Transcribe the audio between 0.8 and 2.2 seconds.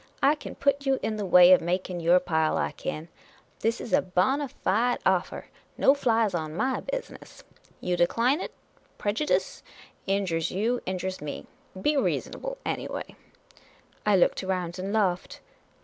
you in the way of making your